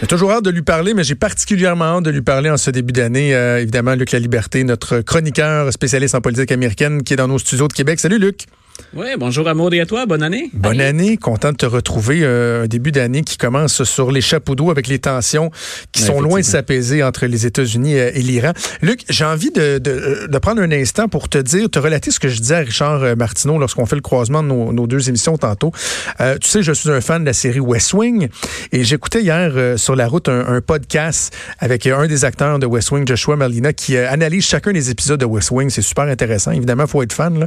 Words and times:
J'ai 0.00 0.06
toujours 0.06 0.32
hâte 0.32 0.44
de 0.44 0.50
lui 0.50 0.62
parler, 0.62 0.94
mais 0.94 1.04
j'ai 1.04 1.14
particulièrement 1.14 1.84
hâte 1.84 2.04
de 2.04 2.10
lui 2.10 2.22
parler 2.22 2.48
en 2.48 2.56
ce 2.56 2.70
début 2.70 2.92
d'année. 2.94 3.34
Euh, 3.34 3.60
évidemment, 3.60 3.94
Luc 3.94 4.12
La 4.12 4.18
Liberté, 4.18 4.64
notre 4.64 5.00
chroniqueur 5.00 5.70
spécialiste 5.74 6.14
en 6.14 6.22
politique 6.22 6.50
américaine 6.52 7.02
qui 7.02 7.12
est 7.12 7.16
dans 7.16 7.28
nos 7.28 7.38
studios 7.38 7.68
de 7.68 7.74
Québec. 7.74 8.00
Salut 8.00 8.18
Luc. 8.18 8.46
Oui, 8.94 9.06
bonjour 9.18 9.46
Amour 9.46 9.72
et 9.72 9.80
à 9.80 9.86
toi, 9.86 10.04
bonne 10.06 10.22
année. 10.22 10.50
Bonne 10.52 10.80
année, 10.80 11.16
content 11.16 11.52
de 11.52 11.56
te 11.56 11.66
retrouver. 11.66 12.20
Euh, 12.22 12.64
un 12.64 12.66
début 12.66 12.90
d'année 12.90 13.22
qui 13.22 13.36
commence 13.36 13.84
sur 13.84 14.10
les 14.10 14.20
chapeaux 14.20 14.56
d'eau 14.56 14.70
avec 14.70 14.88
les 14.88 14.98
tensions 14.98 15.50
qui 15.92 16.02
sont 16.02 16.20
loin 16.20 16.40
de 16.40 16.44
s'apaiser 16.44 17.02
entre 17.04 17.26
les 17.26 17.46
États-Unis 17.46 17.96
euh, 17.96 18.10
et 18.12 18.22
l'Iran. 18.22 18.52
Luc, 18.82 19.04
j'ai 19.08 19.24
envie 19.24 19.52
de, 19.52 19.78
de, 19.78 20.26
de, 20.26 20.38
prendre 20.38 20.60
un 20.60 20.72
instant 20.72 21.08
pour 21.08 21.28
te 21.28 21.38
dire, 21.38 21.70
te 21.70 21.78
relater 21.78 22.10
ce 22.10 22.18
que 22.18 22.28
je 22.28 22.40
disais 22.40 22.56
à 22.56 22.58
Richard 22.58 23.02
euh, 23.02 23.14
Martineau 23.14 23.58
lorsqu'on 23.58 23.86
fait 23.86 23.94
le 23.94 24.02
croisement 24.02 24.42
de 24.42 24.48
nos, 24.48 24.72
nos 24.72 24.86
deux 24.86 25.08
émissions 25.08 25.38
tantôt. 25.38 25.72
Euh, 26.20 26.36
tu 26.38 26.48
sais, 26.48 26.62
je 26.62 26.72
suis 26.72 26.90
un 26.90 27.00
fan 27.00 27.22
de 27.22 27.26
la 27.26 27.32
série 27.32 27.60
West 27.60 27.92
Wing 27.92 28.28
et 28.72 28.84
j'écoutais 28.84 29.22
hier 29.22 29.52
euh, 29.54 29.76
sur 29.76 29.94
la 29.94 30.08
route 30.08 30.28
un, 30.28 30.46
un, 30.46 30.60
podcast 30.60 31.34
avec 31.58 31.86
un 31.86 32.06
des 32.06 32.24
acteurs 32.24 32.58
de 32.58 32.66
West 32.66 32.90
Wing, 32.90 33.06
Joshua 33.06 33.36
Malina, 33.36 33.72
qui 33.72 33.96
analyse 33.96 34.44
chacun 34.44 34.72
des 34.72 34.90
épisodes 34.90 35.20
de 35.20 35.26
West 35.26 35.50
Wing. 35.50 35.70
C'est 35.70 35.82
super 35.82 36.04
intéressant. 36.04 36.50
Évidemment, 36.50 36.86
faut 36.86 37.02
être 37.02 37.12
fan. 37.12 37.38
Là. 37.38 37.46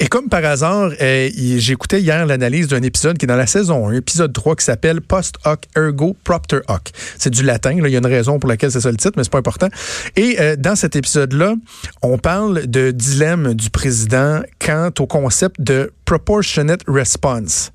Et 0.00 0.06
comme 0.06 0.28
par 0.28 0.44
hasard, 0.44 0.65
euh, 0.74 1.28
j'écoutais 1.58 2.00
hier 2.00 2.26
l'analyse 2.26 2.68
d'un 2.68 2.82
épisode 2.82 3.18
qui 3.18 3.24
est 3.24 3.28
dans 3.28 3.36
la 3.36 3.46
saison 3.46 3.88
1, 3.88 3.92
épisode 3.94 4.32
3, 4.32 4.56
qui 4.56 4.64
s'appelle 4.64 5.00
Post 5.00 5.36
hoc 5.44 5.64
ergo 5.76 6.16
propter 6.24 6.60
hoc. 6.68 6.90
C'est 7.18 7.30
du 7.30 7.42
latin, 7.42 7.72
il 7.72 7.88
y 7.88 7.94
a 7.94 7.98
une 7.98 8.06
raison 8.06 8.38
pour 8.38 8.48
laquelle 8.48 8.70
c'est 8.70 8.80
ça 8.80 8.90
le 8.90 8.96
titre, 8.96 9.14
mais 9.16 9.24
c'est 9.24 9.32
pas 9.32 9.38
important. 9.38 9.68
Et 10.16 10.36
euh, 10.40 10.56
dans 10.56 10.76
cet 10.76 10.96
épisode-là, 10.96 11.54
on 12.02 12.18
parle 12.18 12.66
de 12.66 12.90
dilemme 12.90 13.54
du 13.54 13.70
président 13.70 14.42
quant 14.58 14.90
au 14.98 15.06
concept 15.06 15.60
de 15.60 15.92
proportionate 16.04 16.80
response. 16.86 17.72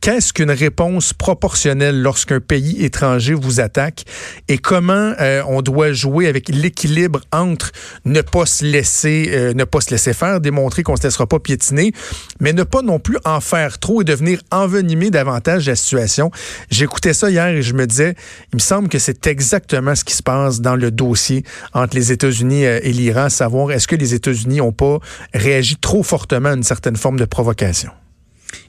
Qu'est-ce 0.00 0.32
qu'une 0.32 0.52
réponse 0.52 1.12
proportionnelle 1.12 2.00
lorsqu'un 2.00 2.38
pays 2.38 2.84
étranger 2.84 3.34
vous 3.34 3.60
attaque? 3.60 4.04
Et 4.46 4.58
comment 4.58 5.12
euh, 5.20 5.42
on 5.48 5.62
doit 5.62 5.92
jouer 5.92 6.28
avec 6.28 6.48
l'équilibre 6.48 7.20
entre 7.32 7.72
ne 8.04 8.20
pas 8.20 8.46
se 8.46 8.64
laisser 8.64 9.30
euh, 9.32 9.52
ne 9.54 9.64
pas 9.64 9.80
se 9.80 9.90
laisser 9.90 10.12
faire, 10.12 10.40
démontrer 10.40 10.82
qu'on 10.82 10.96
se 10.96 11.02
laissera 11.02 11.26
pas 11.26 11.40
piétiner, 11.40 11.92
mais 12.40 12.52
ne 12.52 12.62
pas 12.62 12.82
non 12.82 13.00
plus 13.00 13.18
en 13.24 13.40
faire 13.40 13.78
trop 13.78 14.02
et 14.02 14.04
devenir 14.04 14.40
envenimé 14.52 15.10
davantage 15.10 15.66
la 15.66 15.74
situation? 15.74 16.30
J'écoutais 16.70 17.14
ça 17.14 17.30
hier 17.30 17.48
et 17.48 17.62
je 17.62 17.74
me 17.74 17.86
disais, 17.86 18.14
il 18.52 18.56
me 18.56 18.60
semble 18.60 18.88
que 18.88 18.98
c'est 18.98 19.26
exactement 19.26 19.94
ce 19.94 20.04
qui 20.04 20.14
se 20.14 20.22
passe 20.22 20.60
dans 20.60 20.76
le 20.76 20.90
dossier 20.90 21.42
entre 21.72 21.96
les 21.96 22.12
États-Unis 22.12 22.64
euh, 22.66 22.80
et 22.82 22.92
l'Iran, 22.92 23.28
savoir 23.28 23.72
est-ce 23.72 23.88
que 23.88 23.96
les 23.96 24.14
États-Unis 24.14 24.60
ont 24.60 24.72
pas 24.72 24.98
réagi 25.34 25.76
trop 25.76 26.02
fortement 26.02 26.50
à 26.50 26.54
une 26.54 26.62
certaine 26.62 26.96
forme 26.96 27.18
de 27.18 27.24
provocation? 27.24 27.90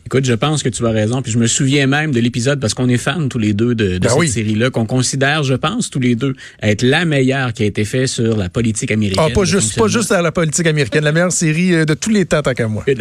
Écoute, 0.08 0.23
je 0.23 0.33
pense 0.33 0.63
que 0.63 0.69
tu 0.69 0.86
as 0.86 0.91
raison. 0.91 1.22
Puis 1.22 1.33
je 1.33 1.38
me 1.38 1.47
souviens 1.47 1.86
même 1.86 2.13
de 2.13 2.22
l'épisode 2.22 2.61
parce 2.61 2.73
qu'on 2.73 2.88
est 2.88 2.95
fans 2.95 3.27
tous 3.27 3.39
les 3.39 3.52
deux 3.52 3.75
de, 3.75 3.95
de 3.95 4.00
ben 4.00 4.08
cette 4.08 4.17
oui. 4.17 4.30
série-là, 4.30 4.69
qu'on 4.69 4.86
considère, 4.86 5.44
je 5.44 5.53
pense, 5.53 5.89
tous 5.89 6.00
les 6.00 6.16
deux 6.16 6.33
être 6.63 6.81
la 6.81 7.03
meilleure 7.03 7.52
qui 7.52 7.63
a 7.63 7.66
été 7.66 7.83
faite 7.83 8.08
sur 8.08 8.38
la 8.38 8.47
politique 8.47 8.89
américaine. 8.89 9.25
Ah, 9.28 9.33
pas 9.33 9.44
juste, 9.44 9.78
pas 9.78 9.89
juste 9.89 10.11
la 10.11 10.31
politique 10.31 10.66
américaine, 10.66 11.03
la 11.03 11.11
meilleure 11.11 11.33
série 11.33 11.75
euh, 11.75 11.83
de 11.83 11.94
tous 11.94 12.09
les 12.09 12.25
temps, 12.25 12.41
tant 12.41 12.53
qu'à 12.53 12.69
moi. 12.69 12.85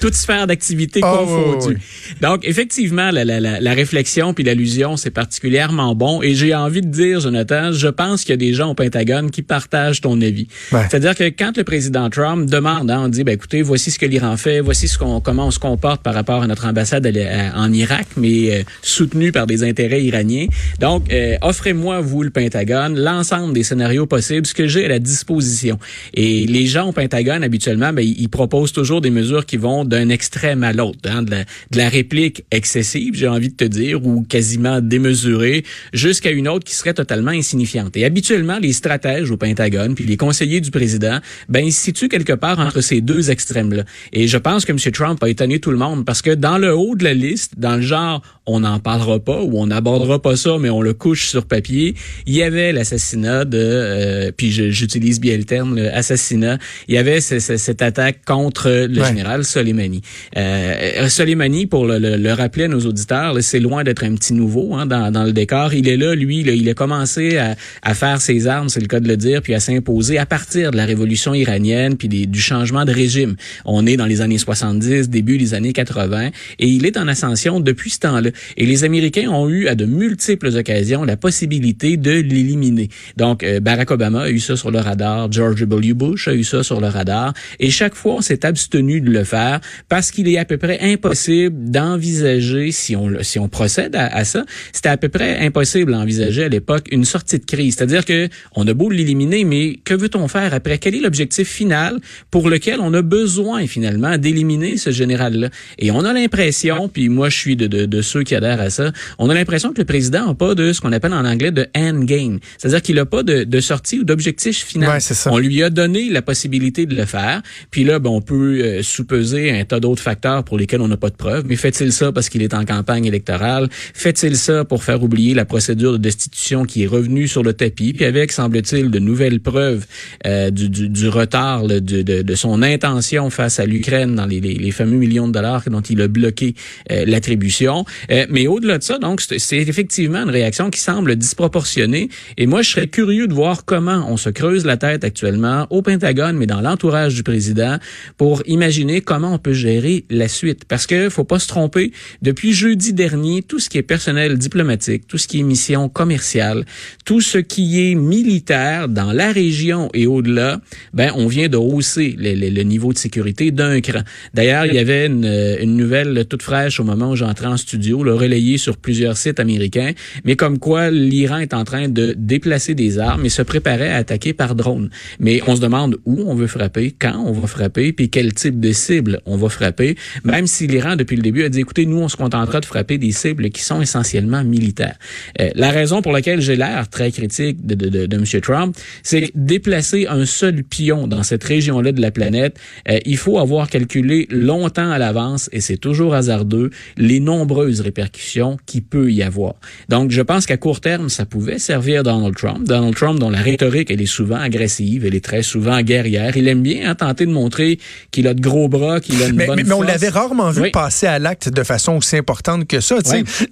Toute 0.00 0.14
sphère 0.14 0.46
d'activité 0.46 1.00
oh, 1.02 1.16
confondue. 1.18 1.66
Oui, 1.66 1.74
oui. 1.76 2.14
Donc, 2.20 2.46
effectivement, 2.46 3.10
la, 3.10 3.24
la, 3.24 3.40
la, 3.40 3.58
la 3.58 3.74
réflexion 3.74 4.34
puis 4.34 4.44
l'allusion, 4.44 4.96
c'est 4.96 5.10
particulièrement 5.10 5.96
bon. 5.96 6.22
Et 6.22 6.36
j'ai 6.36 6.54
envie 6.54 6.80
de 6.80 6.86
dire, 6.86 7.18
Jonathan, 7.18 7.72
je 7.72 7.88
pense 7.88 8.22
qu'il 8.22 8.30
y 8.30 8.34
a 8.34 8.36
des 8.36 8.54
gens 8.54 8.70
au 8.70 8.74
Pentagone 8.74 9.32
qui 9.32 9.42
partagent 9.42 10.00
ton 10.00 10.20
avis. 10.20 10.46
Ouais. 10.70 10.82
C'est-à-dire 10.88 11.16
que 11.16 11.24
quand 11.24 11.56
le 11.56 11.64
président 11.64 12.08
Trump 12.08 12.48
demande, 12.48 12.88
hein, 12.88 13.02
on 13.04 13.08
dit, 13.08 13.24
ben, 13.24 13.34
écoutez, 13.34 13.62
voici 13.62 13.90
ce 13.90 13.98
que 13.98 14.06
l'Iran 14.06 14.36
fait, 14.36 14.60
voici 14.60 14.86
ce 14.86 14.91
comment 14.98 15.46
on 15.46 15.50
se 15.50 15.58
comporte 15.58 16.02
par 16.02 16.14
rapport 16.14 16.42
à 16.42 16.46
notre 16.46 16.66
ambassade 16.66 17.06
en 17.54 17.72
Irak, 17.72 18.06
mais 18.16 18.50
euh, 18.50 18.62
soutenue 18.82 19.32
par 19.32 19.46
des 19.46 19.64
intérêts 19.64 20.02
iraniens. 20.02 20.46
Donc, 20.80 21.12
euh, 21.12 21.36
offrez-moi, 21.42 22.00
vous, 22.00 22.22
le 22.22 22.30
Pentagone, 22.30 22.98
l'ensemble 22.98 23.54
des 23.54 23.62
scénarios 23.62 24.06
possibles, 24.06 24.46
ce 24.46 24.54
que 24.54 24.66
j'ai 24.66 24.84
à 24.84 24.88
la 24.88 24.98
disposition. 24.98 25.78
Et 26.14 26.46
les 26.46 26.66
gens 26.66 26.88
au 26.88 26.92
Pentagone, 26.92 27.44
habituellement, 27.44 27.92
ben, 27.92 28.02
ils 28.02 28.28
proposent 28.28 28.72
toujours 28.72 29.00
des 29.00 29.10
mesures 29.10 29.46
qui 29.46 29.56
vont 29.56 29.84
d'un 29.84 30.08
extrême 30.08 30.64
à 30.64 30.72
l'autre, 30.72 30.98
hein, 31.04 31.22
de, 31.22 31.44
la, 31.76 31.88
réplique 31.88 32.44
excessive, 32.50 33.14
j'ai 33.14 33.28
envie 33.28 33.50
de 33.50 33.56
te 33.56 33.64
dire, 33.64 34.04
ou 34.06 34.22
quasiment 34.22 34.80
démesurée, 34.80 35.64
jusqu'à 35.92 36.30
une 36.30 36.48
autre 36.48 36.64
qui 36.64 36.74
serait 36.74 36.94
totalement 36.94 37.30
insignifiante. 37.30 37.96
Et 37.96 38.04
habituellement, 38.04 38.58
les 38.58 38.72
stratèges 38.72 39.30
au 39.30 39.36
Pentagone, 39.36 39.94
puis 39.94 40.04
les 40.04 40.16
conseillers 40.16 40.60
du 40.60 40.70
président, 40.70 41.18
ben, 41.48 41.64
ils 41.64 41.72
se 41.72 41.82
situent 41.82 42.08
quelque 42.08 42.32
part 42.32 42.58
entre 42.58 42.80
ces 42.80 43.00
deux 43.00 43.30
extrêmes-là. 43.30 43.84
Et 44.12 44.26
je 44.26 44.38
pense 44.38 44.64
que. 44.64 44.72
Trump 44.90 45.22
a 45.22 45.28
étonné 45.28 45.58
tout 45.58 45.70
le 45.70 45.76
monde 45.76 46.04
parce 46.04 46.22
que 46.22 46.30
dans 46.30 46.58
le 46.58 46.74
haut 46.74 46.94
de 46.94 47.04
la 47.04 47.14
liste, 47.14 47.54
dans 47.58 47.76
le 47.76 47.82
genre 47.82 48.22
on 48.46 48.60
n'en 48.60 48.80
parlera 48.80 49.20
pas 49.20 49.40
ou 49.40 49.58
on 49.60 49.66
n'abordera 49.66 50.20
pas 50.20 50.36
ça, 50.36 50.56
mais 50.58 50.70
on 50.70 50.82
le 50.82 50.94
couche 50.94 51.28
sur 51.28 51.46
papier, 51.46 51.94
il 52.26 52.34
y 52.34 52.42
avait 52.42 52.72
l'assassinat 52.72 53.44
de, 53.44 53.58
euh, 53.58 54.32
puis 54.36 54.50
j'utilise 54.50 55.20
bien 55.20 55.36
le 55.36 55.44
terme, 55.44 55.76
l'assassinat, 55.76 56.58
il 56.88 56.94
y 56.94 56.98
avait 56.98 57.20
ce, 57.20 57.38
ce, 57.38 57.56
cette 57.56 57.82
attaque 57.82 58.24
contre 58.26 58.68
le 58.68 59.00
ouais. 59.00 59.06
général 59.06 59.44
Soleimani. 59.44 60.02
Euh, 60.36 61.08
Soleimani, 61.08 61.66
pour 61.66 61.86
le, 61.86 61.98
le, 61.98 62.16
le, 62.16 62.32
rappeler 62.32 62.64
à 62.64 62.68
nos 62.68 62.80
auditeurs, 62.80 63.36
c'est 63.42 63.60
loin 63.60 63.84
d'être 63.84 64.04
un 64.04 64.14
petit 64.14 64.34
nouveau 64.34 64.74
hein, 64.74 64.86
dans, 64.86 65.12
dans, 65.12 65.24
le 65.24 65.32
décor. 65.32 65.74
Il 65.74 65.88
est 65.88 65.96
là, 65.96 66.14
lui, 66.14 66.42
là, 66.42 66.52
il 66.52 66.68
a 66.68 66.74
commencé 66.74 67.38
à, 67.38 67.54
à 67.82 67.94
faire 67.94 68.20
ses 68.20 68.48
armes, 68.48 68.68
c'est 68.68 68.80
le 68.80 68.88
cas 68.88 68.98
de 68.98 69.08
le 69.08 69.16
dire, 69.16 69.42
puis 69.42 69.54
à 69.54 69.60
s'imposer 69.60 70.18
à 70.18 70.26
partir 70.26 70.72
de 70.72 70.76
la 70.76 70.84
révolution 70.84 71.32
iranienne, 71.34 71.96
puis 71.96 72.08
des, 72.08 72.26
du 72.26 72.40
changement 72.40 72.84
de 72.84 72.92
régime. 72.92 73.36
On 73.64 73.86
est 73.86 73.96
dans 73.96 74.06
les 74.06 74.20
années 74.20 74.38
70, 74.62 75.10
début 75.10 75.38
des 75.38 75.54
années 75.54 75.72
80, 75.72 76.30
et 76.58 76.68
il 76.68 76.86
est 76.86 76.96
en 76.96 77.08
ascension 77.08 77.58
depuis 77.58 77.90
ce 77.90 77.98
temps-là. 78.00 78.30
Et 78.56 78.64
les 78.64 78.84
Américains 78.84 79.28
ont 79.28 79.48
eu 79.48 79.66
à 79.66 79.74
de 79.74 79.86
multiples 79.86 80.56
occasions 80.56 81.04
la 81.04 81.16
possibilité 81.16 81.96
de 81.96 82.12
l'éliminer. 82.12 82.88
Donc, 83.16 83.42
euh, 83.42 83.58
Barack 83.58 83.90
Obama 83.90 84.22
a 84.22 84.30
eu 84.30 84.38
ça 84.38 84.56
sur 84.56 84.70
le 84.70 84.78
radar, 84.78 85.30
George 85.32 85.60
W. 85.60 85.94
Bush 85.94 86.28
a 86.28 86.34
eu 86.34 86.44
ça 86.44 86.62
sur 86.62 86.80
le 86.80 86.86
radar, 86.86 87.34
et 87.58 87.70
chaque 87.70 87.94
fois, 87.94 88.14
on 88.14 88.20
s'est 88.20 88.46
abstenu 88.46 89.00
de 89.00 89.10
le 89.10 89.24
faire 89.24 89.60
parce 89.88 90.10
qu'il 90.12 90.28
est 90.28 90.38
à 90.38 90.44
peu 90.44 90.58
près 90.58 90.78
impossible 90.80 91.70
d'envisager, 91.70 92.70
si 92.70 92.94
on, 92.94 93.10
si 93.22 93.38
on 93.40 93.48
procède 93.48 93.96
à, 93.96 94.06
à 94.06 94.24
ça, 94.24 94.44
c'était 94.72 94.90
à 94.90 94.96
peu 94.96 95.08
près 95.08 95.44
impossible 95.44 95.90
d'envisager 95.90 96.44
à 96.44 96.48
l'époque 96.48 96.86
une 96.92 97.04
sortie 97.04 97.38
de 97.40 97.44
crise. 97.44 97.74
C'est-à-dire 97.76 98.04
que 98.04 98.28
on 98.54 98.66
a 98.68 98.74
beau 98.74 98.90
l'éliminer, 98.90 99.44
mais 99.44 99.80
que 99.84 99.94
veut-on 99.94 100.28
faire 100.28 100.54
après? 100.54 100.78
Quel 100.78 100.94
est 100.94 101.00
l'objectif 101.00 101.48
final 101.48 101.98
pour 102.30 102.48
lequel 102.48 102.78
on 102.80 102.94
a 102.94 103.02
besoin 103.02 103.66
finalement 103.66 104.18
d'éliminer 104.18 104.51
ce 104.76 104.90
général-là? 104.90 105.50
Et 105.78 105.90
on 105.90 106.04
a 106.04 106.12
l'impression, 106.12 106.88
puis 106.88 107.08
moi 107.08 107.28
je 107.28 107.36
suis 107.36 107.56
de, 107.56 107.66
de, 107.66 107.86
de 107.86 108.02
ceux 108.02 108.22
qui 108.22 108.34
adhèrent 108.34 108.60
à 108.60 108.70
ça, 108.70 108.92
on 109.18 109.30
a 109.30 109.34
l'impression 109.34 109.72
que 109.72 109.78
le 109.78 109.84
président 109.84 110.26
n'a 110.26 110.34
pas 110.34 110.54
de 110.54 110.72
ce 110.72 110.80
qu'on 110.80 110.92
appelle 110.92 111.12
en 111.12 111.24
anglais 111.24 111.50
de 111.50 111.66
end 111.76 112.00
game. 112.04 112.38
C'est-à-dire 112.58 112.82
qu'il 112.82 112.96
n'a 112.96 113.06
pas 113.06 113.22
de, 113.22 113.44
de, 113.44 113.60
sortie 113.60 114.00
ou 114.00 114.04
d'objectif 114.04 114.64
final. 114.64 114.90
Ouais, 114.90 115.16
on 115.26 115.38
lui 115.38 115.62
a 115.62 115.70
donné 115.70 116.08
la 116.10 116.22
possibilité 116.22 116.86
de 116.86 116.94
le 116.94 117.04
faire. 117.04 117.42
Puis 117.70 117.84
là, 117.84 117.98
ben, 117.98 118.10
on 118.10 118.20
peut 118.20 118.60
euh, 118.60 118.82
sous-peser 118.82 119.50
un 119.50 119.64
tas 119.64 119.80
d'autres 119.80 120.02
facteurs 120.02 120.44
pour 120.44 120.58
lesquels 120.58 120.80
on 120.80 120.88
n'a 120.88 120.96
pas 120.96 121.10
de 121.10 121.16
preuves. 121.16 121.44
Mais 121.46 121.56
fait-il 121.56 121.92
ça 121.92 122.12
parce 122.12 122.28
qu'il 122.28 122.42
est 122.42 122.54
en 122.54 122.64
campagne 122.64 123.04
électorale? 123.04 123.68
Fait-il 123.94 124.36
ça 124.36 124.64
pour 124.64 124.84
faire 124.84 125.02
oublier 125.02 125.34
la 125.34 125.44
procédure 125.44 125.92
de 125.92 125.98
destitution 125.98 126.64
qui 126.64 126.84
est 126.84 126.86
revenue 126.86 127.28
sur 127.28 127.42
le 127.42 127.52
tapis? 127.52 127.92
Puis 127.92 128.04
avec, 128.04 128.32
semble-t-il, 128.32 128.90
de 128.90 128.98
nouvelles 128.98 129.40
preuves 129.40 129.86
euh, 130.26 130.50
du, 130.50 130.68
du, 130.68 130.88
du, 130.88 131.08
retard 131.08 131.64
là, 131.64 131.80
de, 131.80 132.02
de, 132.02 132.22
de, 132.22 132.34
son 132.34 132.62
intention 132.62 133.30
face 133.30 133.60
à 133.60 133.66
l'Ukraine 133.66 134.14
dans 134.14 134.26
les, 134.26 134.40
les, 134.42 134.54
les, 134.54 134.70
fameux 134.70 134.96
millions 134.96 135.28
de 135.28 135.32
dollars 135.32 135.62
dont 135.70 135.80
il 135.80 136.00
a 136.00 136.08
bloqué 136.08 136.54
euh, 136.90 137.04
l'attribution. 137.06 137.84
Euh, 138.10 138.26
mais 138.28 138.46
au-delà 138.46 138.78
de 138.78 138.82
ça, 138.82 138.98
donc, 138.98 139.20
c'est 139.20 139.56
effectivement 139.56 140.22
une 140.22 140.30
réaction 140.30 140.70
qui 140.70 140.80
semble 140.80 141.16
disproportionnée. 141.16 142.08
Et 142.36 142.46
moi, 142.46 142.62
je 142.62 142.70
serais 142.70 142.88
curieux 142.88 143.26
de 143.26 143.34
voir 143.34 143.64
comment 143.64 144.06
on 144.08 144.16
se 144.16 144.30
creuse 144.30 144.64
la 144.64 144.76
tête 144.76 145.04
actuellement 145.04 145.66
au 145.70 145.82
Pentagone, 145.82 146.36
mais 146.36 146.46
dans 146.46 146.60
l'entourage 146.60 147.14
du 147.14 147.22
président, 147.22 147.78
pour 148.16 148.42
imaginer 148.46 149.00
comment 149.00 149.32
on 149.34 149.38
peut 149.38 149.52
gérer 149.52 150.04
la 150.10 150.28
suite. 150.28 150.64
Parce 150.66 150.86
que 150.86 151.08
faut 151.08 151.24
pas 151.24 151.38
se 151.38 151.48
tromper. 151.48 151.92
Depuis 152.22 152.52
jeudi 152.52 152.92
dernier, 152.92 153.42
tout 153.42 153.58
ce 153.58 153.68
qui 153.68 153.78
est 153.78 153.82
personnel 153.82 154.38
diplomatique, 154.38 155.06
tout 155.06 155.18
ce 155.18 155.28
qui 155.28 155.40
est 155.40 155.42
mission 155.42 155.88
commerciale, 155.88 156.64
tout 157.04 157.20
ce 157.20 157.38
qui 157.38 157.90
est 157.90 157.94
militaire 157.94 158.88
dans 158.88 159.12
la 159.12 159.32
région 159.32 159.88
et 159.94 160.06
au-delà, 160.06 160.60
ben, 160.92 161.12
on 161.14 161.26
vient 161.26 161.48
de 161.48 161.56
hausser 161.56 162.14
le, 162.18 162.62
niveau 162.62 162.92
de 162.92 162.98
sécurité 162.98 163.50
d'un 163.50 163.80
cran. 163.80 164.00
D'ailleurs, 164.34 164.66
il 164.66 164.74
y 164.74 164.78
avait 164.78 165.06
une, 165.06 165.24
une, 165.60 165.76
nouvelle 165.76 166.24
toute 166.28 166.42
fraîche 166.42 166.80
au 166.80 166.84
moment 166.84 167.10
où 167.10 167.16
j'entrais 167.16 167.46
en 167.46 167.56
studio, 167.56 168.02
le 168.02 168.14
relayé 168.14 168.58
sur 168.58 168.76
plusieurs 168.76 169.16
sites 169.16 169.40
américains, 169.40 169.92
mais 170.24 170.36
comme 170.36 170.58
quoi 170.58 170.90
l'Iran 170.90 171.38
est 171.38 171.54
en 171.54 171.64
train 171.64 171.88
de 171.88 172.14
déplacer 172.16 172.74
des 172.74 172.98
armes 172.98 173.24
et 173.24 173.28
se 173.28 173.42
préparait 173.42 173.90
à 173.90 173.96
attaquer 173.96 174.32
par 174.32 174.54
drone. 174.54 174.90
Mais 175.20 175.40
on 175.46 175.56
se 175.56 175.60
demande 175.60 175.98
où 176.04 176.22
on 176.26 176.34
veut 176.34 176.46
frapper, 176.46 176.94
quand 176.98 177.22
on 177.26 177.32
va 177.32 177.46
frapper, 177.46 177.92
puis 177.92 178.08
quel 178.08 178.32
type 178.32 178.60
de 178.60 178.72
cible 178.72 179.20
on 179.26 179.36
va 179.36 179.48
frapper, 179.48 179.96
même 180.24 180.46
si 180.46 180.66
l'Iran, 180.66 180.96
depuis 180.96 181.16
le 181.16 181.22
début, 181.22 181.44
a 181.44 181.48
dit, 181.48 181.60
écoutez, 181.60 181.86
nous, 181.86 181.98
on 181.98 182.08
se 182.08 182.16
contentera 182.16 182.60
de 182.60 182.66
frapper 182.66 182.98
des 182.98 183.12
cibles 183.12 183.50
qui 183.50 183.62
sont 183.62 183.80
essentiellement 183.80 184.44
militaires. 184.44 184.96
Euh, 185.40 185.50
la 185.54 185.70
raison 185.70 186.02
pour 186.02 186.12
laquelle 186.12 186.40
j'ai 186.40 186.56
l'air 186.56 186.88
très 186.88 187.10
critique 187.10 187.64
de, 187.66 187.74
de 187.74 188.16
M. 188.16 188.24
Trump, 188.40 188.76
c'est 189.02 189.30
déplacer 189.34 190.06
un 190.08 190.24
seul 190.24 190.62
pion 190.64 191.06
dans 191.06 191.22
cette 191.22 191.44
région-là 191.44 191.92
de 191.92 192.00
la 192.00 192.10
planète, 192.10 192.58
euh, 192.88 192.98
il 193.04 193.16
faut 193.16 193.38
avoir 193.38 193.68
calculé 193.68 194.21
longtemps 194.30 194.90
à 194.90 194.98
l'avance, 194.98 195.48
et 195.52 195.60
c'est 195.60 195.76
toujours 195.76 196.14
hasardeux, 196.14 196.70
les 196.96 197.20
nombreuses 197.20 197.80
répercussions 197.80 198.56
qui 198.66 198.80
peut 198.80 199.10
y 199.10 199.22
avoir. 199.22 199.54
Donc, 199.88 200.10
je 200.10 200.22
pense 200.22 200.46
qu'à 200.46 200.56
court 200.56 200.80
terme, 200.80 201.08
ça 201.08 201.26
pouvait 201.26 201.58
servir 201.58 202.02
Donald 202.02 202.34
Trump. 202.36 202.66
Donald 202.66 202.94
Trump, 202.94 203.18
dont 203.18 203.30
la 203.30 203.40
rhétorique, 203.40 203.90
elle 203.90 204.00
est 204.00 204.06
souvent 204.06 204.36
agressive, 204.36 205.04
elle 205.04 205.14
est 205.14 205.24
très 205.24 205.42
souvent 205.42 205.80
guerrière. 205.82 206.36
Il 206.36 206.48
aime 206.48 206.62
bien 206.62 206.90
hein, 206.90 206.94
tenter 206.94 207.26
de 207.26 207.32
montrer 207.32 207.78
qu'il 208.10 208.26
a 208.28 208.34
de 208.34 208.40
gros 208.40 208.68
bras, 208.68 209.00
qu'il 209.00 209.22
a 209.22 209.26
une 209.26 209.36
mais, 209.36 209.46
bonne 209.46 209.56
mais, 209.56 209.64
mais 209.64 209.74
on 209.74 209.82
l'avait 209.82 210.08
rarement 210.08 210.50
vu 210.50 210.70
passer 210.70 211.06
à 211.06 211.18
l'acte 211.18 211.48
de 211.48 211.62
façon 211.62 211.96
aussi 211.96 212.16
importante 212.16 212.66
que 212.66 212.80
ça. 212.80 212.96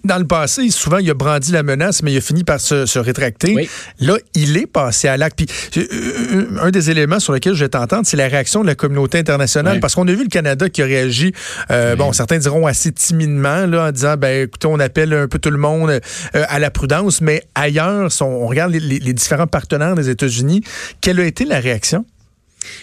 Dans 0.05 0.19
le 0.19 0.27
passé, 0.27 0.71
souvent, 0.71 0.99
il 0.99 1.11
a 1.11 1.15
brandi 1.15 1.53
la 1.53 1.63
menace, 1.63 2.03
mais 2.03 2.13
il 2.13 2.19
a 2.19 2.21
fini 2.21 2.45
par 2.45 2.61
se, 2.61 2.87
se 2.87 2.99
rétracter. 2.99 3.69
Là, 4.01 4.17
il 4.35 4.57
est 4.57 4.67
passé 4.67 5.09
à 5.09 5.17
l'acte. 5.17 5.37
Puis, 5.37 5.47
euh, 5.77 5.87
euh, 6.33 6.47
un 6.63 6.71
des 6.71 6.91
éléments 6.91 7.21
sur 7.21 7.33
lesquels 7.33 7.55
je 7.55 7.65
vais 7.65 7.69
t'entendre, 7.69 8.03
c'est 8.05 8.17
la 8.17 8.29
réaction 8.29 8.63
de 8.63 8.67
la 8.67 8.75
communauté 8.75 9.19
internationale, 9.19 9.81
parce 9.81 9.95
qu'on 9.95 10.07
a 10.09 10.13
vu 10.13 10.23
le 10.23 10.29
Canada 10.29 10.60
qui 10.69 10.83
a 10.83 10.87
réagi, 10.87 11.33
euh, 11.71 11.97
bon, 11.97 12.13
certains 12.13 12.39
diront 12.39 12.67
assez 12.67 12.93
timidement, 12.93 13.67
là, 13.67 13.89
en 13.89 13.93
disant, 13.93 14.17
ben, 14.17 14.45
écoutez, 14.45 14.67
on 14.67 14.81
appelle 14.81 15.13
un 15.13 15.29
peu 15.29 15.39
tout 15.39 15.51
le 15.51 15.59
monde 15.59 16.01
à 16.35 16.59
la 16.59 16.71
prudence, 16.71 17.21
mais 17.21 17.43
ailleurs, 17.55 18.11
on 18.21 18.47
regarde 18.47 18.73
les, 18.73 18.81
les 18.81 19.13
différents 19.13 19.47
partenaires 19.47 19.95
des 19.95 20.09
États-Unis. 20.09 20.63
Quelle 21.01 21.21
a 21.21 21.25
été 21.25 21.45
la 21.45 21.61
réaction? 21.61 22.05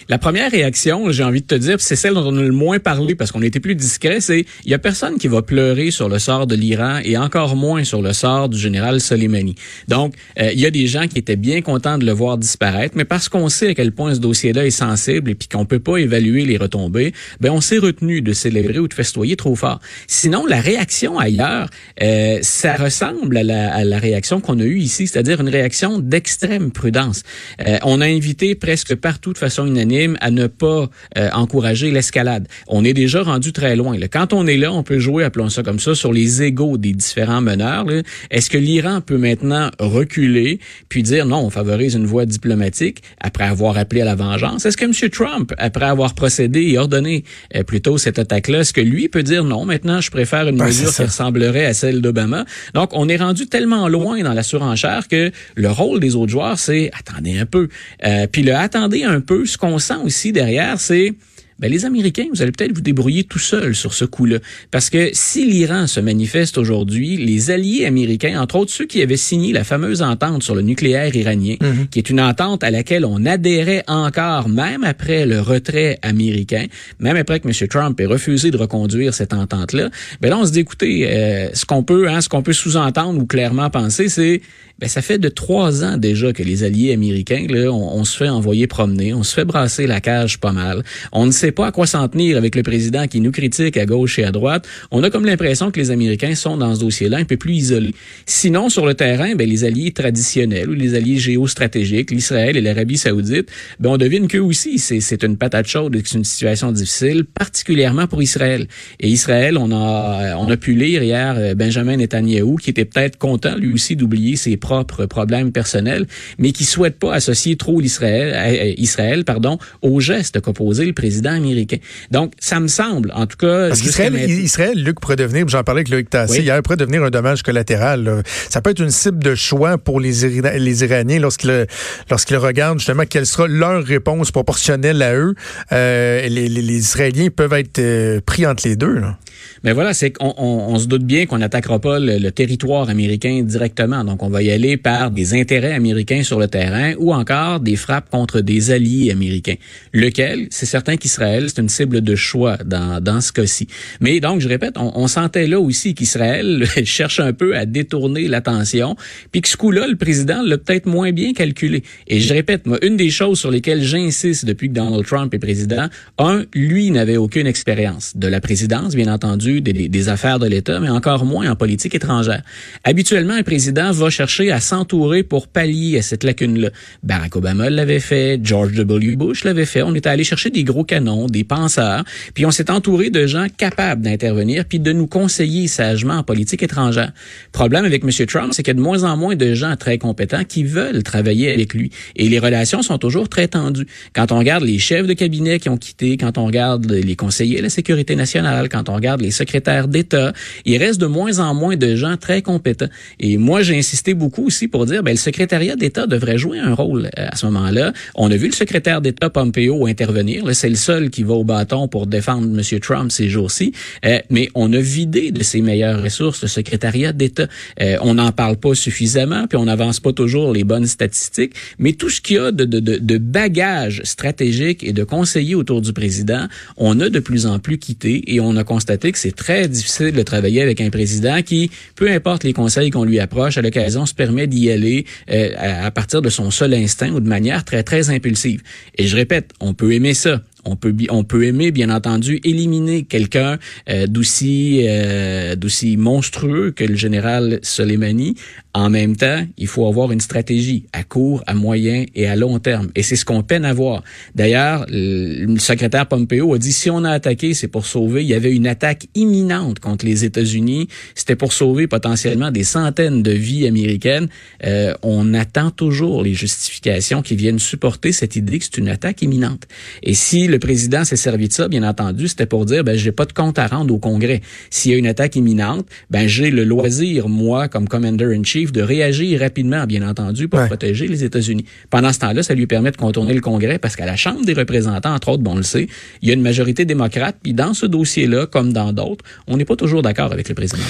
La 0.08 0.18
première 0.18 0.50
réaction, 0.50 1.10
j'ai 1.10 1.24
envie 1.24 1.42
de 1.42 1.46
te 1.46 1.54
dire, 1.54 1.80
c'est 1.80 1.96
celle 1.96 2.14
dont 2.14 2.26
on 2.26 2.36
a 2.36 2.42
le 2.42 2.52
moins 2.52 2.78
parlé 2.78 3.14
parce 3.14 3.32
qu'on 3.32 3.42
était 3.42 3.60
plus 3.60 3.74
discret, 3.74 4.20
c'est 4.20 4.44
il 4.64 4.70
y 4.70 4.74
a 4.74 4.78
personne 4.78 5.18
qui 5.18 5.28
va 5.28 5.42
pleurer 5.42 5.90
sur 5.90 6.08
le 6.08 6.18
sort 6.18 6.46
de 6.46 6.54
l'Iran 6.54 7.00
et 7.04 7.16
encore 7.16 7.56
moins 7.56 7.84
sur 7.84 8.02
le 8.02 8.12
sort 8.12 8.48
du 8.48 8.58
général 8.58 9.00
Soleimani. 9.00 9.54
Donc, 9.88 10.14
euh, 10.38 10.50
il 10.52 10.60
y 10.60 10.66
a 10.66 10.70
des 10.70 10.86
gens 10.86 11.06
qui 11.06 11.18
étaient 11.18 11.36
bien 11.36 11.62
contents 11.62 11.98
de 11.98 12.06
le 12.06 12.12
voir 12.12 12.38
disparaître, 12.38 12.96
mais 12.96 13.04
parce 13.04 13.28
qu'on 13.28 13.48
sait 13.48 13.68
à 13.68 13.74
quel 13.74 13.92
point 13.92 14.14
ce 14.14 14.20
dossier-là 14.20 14.66
est 14.66 14.70
sensible 14.70 15.30
et 15.30 15.34
puis 15.34 15.48
qu'on 15.48 15.64
peut 15.64 15.78
pas 15.78 15.98
évaluer 15.98 16.44
les 16.44 16.56
retombées, 16.56 17.12
ben 17.40 17.50
on 17.50 17.60
s'est 17.60 17.78
retenu 17.78 18.22
de 18.22 18.32
célébrer 18.32 18.78
ou 18.78 18.88
de 18.88 18.94
festoyer 18.94 19.36
trop 19.36 19.54
fort. 19.54 19.80
Sinon, 20.06 20.46
la 20.46 20.60
réaction 20.60 21.18
ailleurs, 21.18 21.68
euh, 22.02 22.38
ça 22.42 22.74
ressemble 22.74 23.36
à 23.36 23.42
la, 23.42 23.98
réaction 23.98 24.40
qu'on 24.40 24.60
a 24.60 24.64
eue 24.64 24.78
ici, 24.78 25.06
c'est-à-dire 25.06 25.40
une 25.40 25.48
réaction 25.48 25.98
d'extrême 25.98 26.70
prudence. 26.70 27.22
Euh, 27.66 27.78
on 27.82 28.00
a 28.00 28.06
invité 28.06 28.54
presque 28.54 28.94
partout 28.94 29.32
de 29.32 29.38
façon 29.38 29.66
unanime 29.68 30.16
à 30.20 30.30
ne 30.30 30.46
pas 30.46 30.90
euh, 31.16 31.28
encourager 31.32 31.90
l'escalade. 31.90 32.48
On 32.66 32.84
est 32.84 32.94
déjà 32.94 33.22
rendu 33.22 33.52
très 33.52 33.76
loin. 33.76 33.96
Quand 34.10 34.32
on 34.32 34.46
est 34.46 34.56
là, 34.56 34.72
on 34.72 34.82
peut 34.82 34.98
jouer, 34.98 35.24
appelons 35.24 35.48
ça 35.48 35.62
comme 35.62 35.78
ça, 35.78 35.94
sur 35.94 36.12
les 36.12 36.42
égaux 36.42 36.78
des 36.78 36.92
différents 36.92 37.40
meneurs. 37.40 37.86
Est-ce 38.30 38.50
que 38.50 38.58
l'Iran 38.58 39.00
peut 39.00 39.18
maintenant 39.18 39.70
reculer 39.78 40.58
puis 40.88 41.02
dire 41.02 41.26
non, 41.26 41.38
on 41.38 41.50
favorise 41.50 41.94
une 41.94 42.06
voie 42.06 42.26
diplomatique 42.26 43.02
après 43.20 43.44
avoir 43.44 43.78
appelé 43.78 44.00
à 44.00 44.04
la 44.04 44.14
vengeance? 44.14 44.66
Est-ce 44.66 44.76
que 44.76 44.84
M. 44.84 45.10
Trump, 45.10 45.52
après 45.58 45.86
avoir 45.86 46.14
procédé 46.14 46.62
et 46.62 46.78
ordonné 46.78 47.24
euh, 47.54 47.62
plutôt 47.62 47.98
cette 47.98 48.18
attaque-là, 48.18 48.60
est-ce 48.60 48.72
que 48.72 48.80
lui 48.80 49.08
peut 49.08 49.22
dire 49.22 49.44
non, 49.44 49.64
maintenant 49.64 50.00
je 50.00 50.10
préfère 50.10 50.48
une 50.48 50.56
ben, 50.56 50.66
mesure 50.66 50.92
qui 50.94 51.02
ressemblerait 51.02 51.66
à 51.66 51.74
celle 51.74 52.00
d'Obama? 52.00 52.44
Donc, 52.74 52.90
on 52.92 53.08
est 53.08 53.16
rendu 53.16 53.46
tellement 53.46 53.88
loin 53.88 54.22
dans 54.22 54.32
la 54.32 54.42
surenchère 54.42 55.08
que 55.08 55.30
le 55.54 55.70
rôle 55.70 56.00
des 56.00 56.14
autres 56.14 56.30
joueurs, 56.30 56.58
c'est 56.58 56.90
attendez 56.98 57.38
un 57.38 57.46
peu. 57.46 57.68
Euh, 58.04 58.26
puis 58.30 58.42
le 58.42 58.54
attendez 58.54 59.04
un 59.04 59.20
peu, 59.20 59.44
qu'on 59.58 59.78
sent 59.78 59.96
aussi 60.04 60.32
derrière, 60.32 60.80
c'est 60.80 61.14
ben, 61.58 61.70
les 61.70 61.84
Américains, 61.84 62.26
vous 62.32 62.42
allez 62.42 62.52
peut-être 62.52 62.72
vous 62.72 62.80
débrouiller 62.80 63.24
tout 63.24 63.38
seul 63.38 63.74
sur 63.74 63.94
ce 63.94 64.04
coup-là. 64.04 64.38
Parce 64.70 64.90
que 64.90 65.10
si 65.12 65.44
l'Iran 65.44 65.86
se 65.86 66.00
manifeste 66.00 66.58
aujourd'hui, 66.58 67.16
les 67.16 67.50
alliés 67.50 67.84
américains, 67.84 68.40
entre 68.40 68.56
autres 68.56 68.70
ceux 68.70 68.86
qui 68.86 69.02
avaient 69.02 69.16
signé 69.16 69.52
la 69.52 69.64
fameuse 69.64 70.02
entente 70.02 70.42
sur 70.42 70.54
le 70.54 70.62
nucléaire 70.62 71.14
iranien, 71.14 71.56
mhm. 71.60 71.88
qui 71.88 71.98
est 71.98 72.10
une 72.10 72.20
entente 72.20 72.62
à 72.62 72.70
laquelle 72.70 73.04
on 73.04 73.24
adhérait 73.26 73.84
encore, 73.88 74.48
même 74.48 74.84
après 74.84 75.26
le 75.26 75.40
retrait 75.40 75.98
américain, 76.02 76.66
même 77.00 77.16
après 77.16 77.40
que 77.40 77.48
M. 77.48 77.68
Trump 77.68 78.00
ait 78.00 78.06
refusé 78.06 78.50
de 78.50 78.56
reconduire 78.56 79.14
cette 79.14 79.32
entente-là, 79.32 79.90
ben 80.20 80.30
là, 80.30 80.38
on 80.38 80.46
se 80.46 80.52
dit, 80.52 80.60
écoutez, 80.60 81.08
euh, 81.08 81.48
ce 81.54 81.64
qu'on 81.64 81.82
peut, 81.82 82.08
hein, 82.08 82.20
ce 82.20 82.28
qu'on 82.28 82.42
peut 82.42 82.52
sous-entendre 82.52 83.20
ou 83.20 83.26
clairement 83.26 83.70
penser, 83.70 84.08
c'est 84.08 84.40
ben, 84.78 84.88
ça 84.88 85.02
fait 85.02 85.18
de 85.18 85.28
trois 85.28 85.82
ans 85.82 85.96
déjà 85.96 86.32
que 86.32 86.42
les 86.44 86.62
alliés 86.62 86.92
américains, 86.92 87.46
là, 87.48 87.68
on, 87.72 88.04
se 88.04 88.16
fait 88.16 88.28
envoyer 88.28 88.68
promener, 88.68 89.12
on 89.12 89.24
se 89.24 89.34
fait 89.34 89.44
brasser 89.44 89.88
la 89.88 90.00
cage 90.00 90.38
pas 90.38 90.52
mal. 90.52 90.84
On 91.10 91.26
ne 91.26 91.32
sait 91.32 91.47
pas 91.52 91.66
à 91.66 91.72
quoi 91.72 91.86
s'en 91.86 92.08
tenir 92.08 92.36
avec 92.36 92.54
le 92.54 92.62
président 92.62 93.06
qui 93.06 93.20
nous 93.20 93.30
critique 93.30 93.76
à 93.76 93.86
gauche 93.86 94.18
et 94.18 94.24
à 94.24 94.32
droite. 94.32 94.66
On 94.90 95.02
a 95.02 95.10
comme 95.10 95.24
l'impression 95.24 95.70
que 95.70 95.78
les 95.78 95.90
Américains 95.90 96.34
sont 96.34 96.56
dans 96.56 96.74
ce 96.74 96.80
dossier-là 96.80 97.18
un 97.18 97.24
peu 97.24 97.36
plus 97.36 97.54
isolés. 97.54 97.94
Sinon, 98.26 98.68
sur 98.68 98.86
le 98.86 98.94
terrain, 98.94 99.34
ben, 99.34 99.48
les 99.48 99.64
alliés 99.64 99.92
traditionnels 99.92 100.68
ou 100.68 100.74
les 100.74 100.94
alliés 100.94 101.18
géostratégiques, 101.18 102.10
l'Israël 102.10 102.56
et 102.56 102.60
l'Arabie 102.60 102.98
saoudite, 102.98 103.50
ben, 103.80 103.90
on 103.90 103.96
devine 103.96 104.28
qu'eux 104.28 104.40
aussi, 104.40 104.78
c'est 104.78 105.22
une 105.22 105.36
patate 105.36 105.66
chaude 105.66 105.96
et 105.96 106.02
que 106.02 106.08
c'est 106.08 106.18
une 106.18 106.24
situation 106.24 106.72
difficile, 106.72 107.24
particulièrement 107.24 108.06
pour 108.06 108.22
Israël. 108.22 108.66
Et 109.00 109.08
Israël, 109.08 109.58
on 109.58 109.70
a, 109.72 110.36
on 110.36 110.50
a 110.50 110.56
pu 110.56 110.74
lire 110.74 111.02
hier 111.02 111.34
euh, 111.36 111.54
Benjamin 111.54 111.96
Netanyahu, 111.96 112.56
qui 112.56 112.70
était 112.70 112.84
peut-être 112.84 113.18
content 113.18 113.56
lui 113.56 113.72
aussi 113.72 113.96
d'oublier 113.96 114.36
ses 114.36 114.56
propres 114.56 115.06
problèmes 115.06 115.52
personnels, 115.52 116.06
mais 116.38 116.52
qui 116.52 116.64
souhaite 116.64 116.98
pas 116.98 117.14
associer 117.14 117.56
trop 117.56 117.80
l'Israël, 117.80 118.34
euh, 118.34 118.74
Israël, 118.76 119.24
pardon, 119.24 119.58
aux 119.82 120.00
gestes 120.00 120.40
qu'a 120.40 120.52
posé 120.52 120.84
le 120.84 120.92
président 120.92 121.37
américain. 121.38 121.78
Donc, 122.10 122.32
ça 122.38 122.60
me 122.60 122.68
semble, 122.68 123.12
en 123.14 123.26
tout 123.26 123.36
cas, 123.36 123.68
Parce 123.68 123.80
qu'Israël, 123.80 124.14
Israël, 124.14 124.82
Luc 124.82 125.00
pourrait 125.00 125.16
devenir, 125.16 125.48
j'en 125.48 125.62
parlais 125.64 125.80
avec 125.80 125.88
Loïc 125.88 126.10
Tassé 126.10 126.40
hier, 126.40 126.62
pourrait 126.62 126.76
devenir 126.76 127.02
un 127.02 127.10
dommage 127.10 127.42
collatéral. 127.42 128.22
Ça 128.50 128.60
peut 128.60 128.70
être 128.70 128.80
une 128.80 128.90
cible 128.90 129.22
de 129.22 129.34
choix 129.34 129.78
pour 129.78 130.00
les, 130.00 130.12
les 130.58 130.84
Iraniens 130.84 131.20
lorsqu'ils 131.20 131.66
lorsqu'ils 132.10 132.36
regardent 132.36 132.78
justement 132.78 133.04
quelle 133.08 133.26
sera 133.26 133.46
leur 133.46 133.84
réponse 133.84 134.30
proportionnelle 134.30 135.02
à 135.02 135.14
eux. 135.14 135.34
Euh, 135.72 136.28
les, 136.28 136.48
les, 136.48 136.76
Israéliens 136.76 137.28
peuvent 137.34 137.52
être 137.52 137.78
euh, 137.78 138.20
pris 138.24 138.46
entre 138.46 138.66
les 138.66 138.76
deux. 138.76 138.98
Là. 138.98 139.18
Mais 139.64 139.72
voilà, 139.72 139.94
c'est 139.94 140.12
qu'on 140.12 140.34
on, 140.36 140.78
se 140.78 140.86
doute 140.86 141.02
bien 141.02 141.26
qu'on 141.26 141.38
n'attaquera 141.38 141.78
pas 141.80 141.98
le, 141.98 142.30
territoire 142.30 142.88
américain 142.88 143.42
directement. 143.42 144.04
Donc, 144.04 144.22
on 144.22 144.28
va 144.28 144.42
y 144.42 144.50
aller 144.50 144.76
par 144.76 145.10
des 145.10 145.34
intérêts 145.34 145.72
américains 145.72 146.22
sur 146.22 146.38
le 146.38 146.48
terrain 146.48 146.94
ou 146.98 147.12
encore 147.12 147.60
des 147.60 147.76
frappes 147.76 148.10
contre 148.10 148.40
des 148.40 148.70
alliés 148.70 149.10
américains. 149.10 149.56
Lequel, 149.92 150.46
c'est 150.50 150.66
certain 150.66 150.96
qu'Israël, 150.96 151.27
c'est 151.48 151.60
une 151.60 151.68
cible 151.68 152.00
de 152.00 152.14
choix 152.14 152.56
dans, 152.64 153.02
dans 153.02 153.20
ce 153.20 153.32
cas-ci. 153.32 153.68
Mais 154.00 154.20
donc, 154.20 154.40
je 154.40 154.48
répète, 154.48 154.74
on, 154.76 155.06
sentait 155.08 155.46
là 155.46 155.58
aussi 155.58 155.94
qu'Israël 155.94 156.66
cherche 156.84 157.20
un 157.20 157.32
peu 157.32 157.56
à 157.56 157.66
détourner 157.66 158.28
l'attention, 158.28 158.96
puis 159.32 159.40
que 159.40 159.48
ce 159.48 159.56
coup-là, 159.56 159.86
le 159.86 159.96
président 159.96 160.42
l'a 160.42 160.58
peut-être 160.58 160.86
moins 160.86 161.12
bien 161.12 161.32
calculé. 161.32 161.82
Et 162.06 162.20
je 162.20 162.32
répète, 162.32 162.66
moi, 162.66 162.78
une 162.82 162.96
des 162.96 163.10
choses 163.10 163.38
sur 163.38 163.50
lesquelles 163.50 163.82
j'insiste 163.82 164.44
depuis 164.44 164.68
que 164.68 164.74
Donald 164.74 165.06
Trump 165.06 165.32
est 165.32 165.38
président, 165.38 165.88
un, 166.18 166.44
lui 166.54 166.90
n'avait 166.90 167.16
aucune 167.16 167.46
expérience 167.46 168.16
de 168.16 168.28
la 168.28 168.40
présidence, 168.40 168.94
bien 168.94 169.12
entendu 169.12 169.60
des, 169.60 170.08
affaires 170.08 170.38
de 170.38 170.46
l'État, 170.46 170.80
mais 170.80 170.88
encore 170.88 171.24
moins 171.24 171.50
en 171.50 171.56
politique 171.56 171.94
étrangère. 171.94 172.42
Habituellement, 172.84 173.34
un 173.34 173.42
président 173.42 173.90
va 173.92 174.10
chercher 174.10 174.50
à 174.50 174.60
s'entourer 174.60 175.22
pour 175.22 175.48
pallier 175.48 175.98
à 175.98 176.02
cette 176.02 176.24
lacune-là. 176.24 176.70
Barack 177.02 177.36
Obama 177.36 177.68
l'avait 177.68 178.00
fait, 178.00 178.40
George 178.42 178.72
W. 178.72 179.16
Bush 179.16 179.44
l'avait 179.44 179.66
fait. 179.66 179.82
On 179.82 179.94
était 179.94 180.08
allé 180.08 180.24
chercher 180.24 180.50
des 180.50 180.64
gros 180.64 180.84
canons, 180.84 181.17
des 181.26 181.44
penseurs, 181.44 182.04
puis 182.34 182.46
on 182.46 182.50
s'est 182.50 182.70
entouré 182.70 183.10
de 183.10 183.26
gens 183.26 183.46
capables 183.56 184.02
d'intervenir 184.02 184.64
puis 184.64 184.78
de 184.78 184.92
nous 184.92 185.06
conseiller 185.06 185.68
sagement 185.68 186.14
en 186.14 186.22
politique 186.22 186.62
étrangère. 186.62 187.12
Problème 187.52 187.84
avec 187.84 188.04
M. 188.04 188.26
Trump, 188.26 188.52
c'est 188.52 188.62
qu'il 188.62 188.72
y 188.72 188.76
a 188.76 188.78
de 188.78 188.80
moins 188.80 189.04
en 189.04 189.16
moins 189.16 189.36
de 189.36 189.54
gens 189.54 189.76
très 189.76 189.98
compétents 189.98 190.44
qui 190.44 190.64
veulent 190.64 191.02
travailler 191.02 191.52
avec 191.52 191.74
lui. 191.74 191.90
Et 192.16 192.28
les 192.28 192.38
relations 192.38 192.82
sont 192.82 192.98
toujours 192.98 193.28
très 193.28 193.48
tendues. 193.48 193.86
Quand 194.14 194.32
on 194.32 194.38
regarde 194.38 194.64
les 194.64 194.78
chefs 194.78 195.06
de 195.06 195.14
cabinet 195.14 195.58
qui 195.58 195.68
ont 195.68 195.76
quitté, 195.76 196.16
quand 196.16 196.38
on 196.38 196.46
regarde 196.46 196.90
les 196.90 197.16
conseillers 197.16 197.58
de 197.58 197.64
la 197.64 197.70
sécurité 197.70 198.16
nationale, 198.16 198.68
quand 198.68 198.88
on 198.88 198.94
regarde 198.94 199.20
les 199.20 199.30
secrétaires 199.30 199.88
d'État. 199.88 200.32
Il 200.64 200.76
reste 200.78 201.00
de 201.00 201.06
moins 201.06 201.38
en 201.38 201.54
moins 201.54 201.76
de 201.76 201.96
gens 201.96 202.16
très 202.16 202.42
compétents. 202.42 202.88
Et 203.20 203.36
moi, 203.36 203.62
j'ai 203.62 203.78
insisté 203.78 204.14
beaucoup 204.14 204.46
aussi 204.46 204.68
pour 204.68 204.86
dire, 204.86 205.02
ben, 205.02 205.12
le 205.12 205.18
secrétariat 205.18 205.76
d'État 205.76 206.06
devrait 206.06 206.38
jouer 206.38 206.58
un 206.58 206.74
rôle 206.74 207.10
euh, 207.18 207.28
à 207.30 207.36
ce 207.36 207.46
moment-là. 207.46 207.92
On 208.14 208.30
a 208.30 208.36
vu 208.36 208.46
le 208.46 208.52
secrétaire 208.52 209.00
d'État 209.00 209.30
Pompeo 209.30 209.86
intervenir. 209.86 210.44
C'est 210.54 210.68
le 210.68 210.76
seul 210.76 211.07
qui 211.08 211.22
va 211.22 211.34
au 211.34 211.44
bâton 211.44 211.88
pour 211.88 212.06
défendre 212.06 212.46
M. 212.46 212.80
Trump 212.80 213.10
ces 213.10 213.28
jours-ci. 213.28 213.72
Euh, 214.04 214.18
mais 214.30 214.48
on 214.54 214.72
a 214.72 214.80
vidé 214.80 215.30
de 215.30 215.42
ses 215.42 215.60
meilleures 215.60 216.02
ressources 216.02 216.42
le 216.42 216.48
secrétariat 216.48 217.12
d'État. 217.12 217.46
Euh, 217.80 217.96
on 218.02 218.14
n'en 218.14 218.32
parle 218.32 218.56
pas 218.56 218.74
suffisamment, 218.74 219.46
puis 219.46 219.58
on 219.58 219.64
n'avance 219.64 220.00
pas 220.00 220.12
toujours 220.12 220.52
les 220.52 220.64
bonnes 220.64 220.86
statistiques. 220.86 221.54
Mais 221.78 221.92
tout 221.92 222.10
ce 222.10 222.20
qu'il 222.20 222.36
y 222.36 222.38
a 222.38 222.52
de, 222.52 222.64
de, 222.64 222.80
de, 222.80 223.18
bagages 223.18 224.02
stratégiques 224.04 224.84
et 224.84 224.92
de 224.92 225.04
conseillers 225.04 225.54
autour 225.54 225.80
du 225.80 225.92
président, 225.92 226.46
on 226.76 227.00
a 227.00 227.08
de 227.08 227.18
plus 227.18 227.46
en 227.46 227.58
plus 227.58 227.78
quitté 227.78 228.34
et 228.34 228.40
on 228.40 228.56
a 228.56 228.64
constaté 228.64 229.12
que 229.12 229.18
c'est 229.18 229.34
très 229.34 229.68
difficile 229.68 230.12
de 230.12 230.22
travailler 230.22 230.62
avec 230.62 230.80
un 230.80 230.90
président 230.90 231.42
qui, 231.42 231.70
peu 231.94 232.10
importe 232.10 232.44
les 232.44 232.52
conseils 232.52 232.90
qu'on 232.90 233.04
lui 233.04 233.20
approche, 233.20 233.58
à 233.58 233.62
l'occasion 233.62 234.06
se 234.06 234.14
permet 234.14 234.46
d'y 234.46 234.70
aller 234.70 235.04
euh, 235.30 235.50
à, 235.56 235.90
partir 235.90 236.22
de 236.22 236.30
son 236.30 236.50
seul 236.50 236.74
instinct 236.74 237.10
ou 237.10 237.20
de 237.20 237.28
manière 237.28 237.64
très, 237.64 237.82
très 237.82 238.10
impulsive. 238.10 238.62
Et 238.96 239.06
je 239.06 239.16
répète, 239.16 239.52
on 239.60 239.74
peut 239.74 239.92
aimer 239.92 240.14
ça. 240.14 240.40
On 240.64 240.76
peut, 240.76 240.94
on 241.10 241.24
peut 241.24 241.44
aimer, 241.44 241.70
bien 241.70 241.90
entendu, 241.90 242.40
éliminer 242.44 243.04
quelqu'un 243.04 243.58
euh, 243.88 244.06
d'aussi 244.06 244.84
euh, 244.88 245.56
monstrueux 245.96 246.72
que 246.72 246.84
le 246.84 246.96
général 246.96 247.60
Soleimani. 247.62 248.34
En 248.74 248.90
même 248.90 249.16
temps, 249.16 249.44
il 249.56 249.66
faut 249.66 249.86
avoir 249.86 250.12
une 250.12 250.20
stratégie 250.20 250.84
à 250.92 251.02
court, 251.02 251.42
à 251.46 251.54
moyen 251.54 252.04
et 252.14 252.26
à 252.26 252.36
long 252.36 252.58
terme. 252.58 252.90
Et 252.94 253.02
c'est 253.02 253.16
ce 253.16 253.24
qu'on 253.24 253.42
peine 253.42 253.64
à 253.64 253.72
voir. 253.72 254.04
D'ailleurs, 254.34 254.86
le 254.88 255.58
secrétaire 255.58 256.06
Pompeo 256.06 256.54
a 256.54 256.58
dit 256.58 256.72
si 256.72 256.90
on 256.90 257.04
a 257.04 257.10
attaqué, 257.10 257.54
c'est 257.54 257.68
pour 257.68 257.86
sauver. 257.86 258.22
Il 258.22 258.28
y 258.28 258.34
avait 258.34 258.54
une 258.54 258.66
attaque 258.66 259.06
imminente 259.14 259.80
contre 259.80 260.04
les 260.04 260.24
États-Unis. 260.24 260.88
C'était 261.14 261.36
pour 261.36 261.52
sauver 261.52 261.86
potentiellement 261.86 262.50
des 262.50 262.64
centaines 262.64 263.22
de 263.22 263.32
vies 263.32 263.66
américaines. 263.66 264.28
Euh, 264.64 264.94
on 265.02 265.34
attend 265.34 265.70
toujours 265.70 266.22
les 266.22 266.34
justifications 266.34 267.22
qui 267.22 267.36
viennent 267.36 267.58
supporter 267.58 268.12
cette 268.12 268.36
idée 268.36 268.58
que 268.58 268.64
c'est 268.64 268.78
une 268.78 268.88
attaque 268.88 269.22
imminente. 269.22 269.66
Et 270.02 270.14
si 270.14 270.47
le 270.48 270.58
président 270.58 271.04
s'est 271.04 271.16
servi 271.16 271.48
de 271.48 271.52
ça, 271.52 271.68
bien 271.68 271.82
entendu, 271.82 272.28
c'était 272.28 272.46
pour 272.46 272.64
dire 272.66 272.84
ben 272.84 272.96
j'ai 272.96 273.12
pas 273.12 273.24
de 273.24 273.32
compte 273.32 273.58
à 273.58 273.66
rendre 273.66 273.94
au 273.94 273.98
Congrès. 273.98 274.40
S'il 274.70 274.92
y 274.92 274.94
a 274.94 274.98
une 274.98 275.06
attaque 275.06 275.36
imminente, 275.36 275.86
ben 276.10 276.26
j'ai 276.26 276.50
le 276.50 276.64
loisir 276.64 277.28
moi 277.28 277.68
comme 277.68 277.88
commander 277.88 278.24
in 278.36 278.42
chief 278.42 278.72
de 278.72 278.82
réagir 278.82 279.40
rapidement, 279.40 279.86
bien 279.86 280.06
entendu, 280.08 280.48
pour 280.48 280.64
protéger 280.66 281.06
les 281.06 281.24
États-Unis. 281.24 281.64
Pendant 281.90 282.12
ce 282.12 282.20
temps-là, 282.20 282.42
ça 282.42 282.54
lui 282.54 282.66
permet 282.66 282.90
de 282.90 282.96
contourner 282.96 283.34
le 283.34 283.40
Congrès 283.40 283.78
parce 283.78 283.96
qu'à 283.96 284.06
la 284.06 284.16
Chambre 284.16 284.44
des 284.44 284.54
représentants, 284.54 285.14
entre 285.14 285.28
autres, 285.28 285.42
bon, 285.42 285.52
on 285.52 285.56
le 285.56 285.62
sait, 285.62 285.88
il 286.22 286.28
y 286.28 286.30
a 286.30 286.34
une 286.34 286.42
majorité 286.42 286.84
démocrate. 286.84 287.36
Puis 287.42 287.54
dans 287.54 287.74
ce 287.74 287.86
dossier-là, 287.86 288.46
comme 288.46 288.72
dans 288.72 288.92
d'autres, 288.92 289.24
on 289.46 289.56
n'est 289.56 289.64
pas 289.64 289.76
toujours 289.76 290.02
d'accord 290.02 290.32
avec 290.32 290.48
le 290.48 290.54
président. 290.54 290.82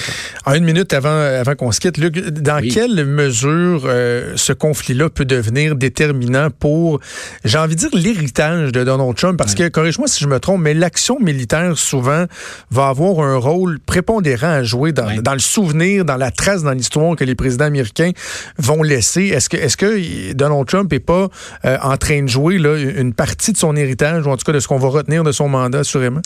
En 0.44 0.54
une 0.54 0.64
minute 0.64 0.92
avant, 0.92 1.08
avant 1.08 1.54
qu'on 1.54 1.72
se 1.72 1.80
quitte, 1.80 1.98
Luc, 1.98 2.18
dans 2.18 2.60
quelle 2.60 3.04
mesure 3.04 3.84
euh, 3.86 4.32
ce 4.36 4.52
conflit-là 4.52 5.10
peut 5.10 5.24
devenir 5.24 5.76
déterminant 5.76 6.48
pour, 6.50 7.00
j'ai 7.44 7.58
envie 7.58 7.74
de 7.74 7.80
dire, 7.80 7.90
l'héritage 7.92 8.72
de 8.72 8.84
Donald 8.84 9.14
Trump? 9.16 9.38
Parce 9.38 9.47
que, 9.54 9.68
corrige-moi 9.68 10.08
si 10.08 10.22
je 10.22 10.28
me 10.28 10.40
trompe, 10.40 10.62
mais 10.62 10.74
l'action 10.74 11.18
militaire, 11.20 11.76
souvent, 11.76 12.26
va 12.70 12.88
avoir 12.88 13.20
un 13.20 13.36
rôle 13.36 13.78
prépondérant 13.80 14.50
à 14.50 14.62
jouer 14.62 14.92
dans, 14.92 15.20
dans 15.22 15.32
le 15.32 15.38
souvenir, 15.38 16.04
dans 16.04 16.16
la 16.16 16.30
trace, 16.30 16.62
dans 16.62 16.72
l'histoire 16.72 17.16
que 17.16 17.24
les 17.24 17.34
présidents 17.34 17.66
américains 17.66 18.12
vont 18.58 18.82
laisser. 18.82 19.26
Est-ce 19.26 19.76
que, 19.76 20.32
Donald 20.32 20.66
Trump 20.66 20.92
est 20.92 21.00
pas 21.00 21.28
euh, 21.64 21.78
en 21.82 21.96
train 21.96 22.22
de 22.22 22.28
jouer 22.28 22.58
là, 22.58 22.76
une 22.76 23.14
partie 23.14 23.52
de 23.52 23.58
son 23.58 23.76
héritage, 23.76 24.26
ou 24.26 24.30
en 24.30 24.36
tout 24.36 24.44
cas 24.44 24.52
de 24.52 24.60
ce 24.60 24.68
qu'on 24.68 24.78
va 24.78 24.88
retenir 24.88 25.24
de 25.24 25.32
son 25.32 25.48
mandat, 25.48 25.80
assurément? 25.80 26.20